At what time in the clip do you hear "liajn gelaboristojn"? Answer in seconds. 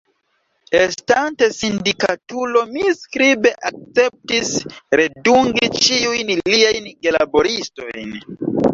6.43-8.23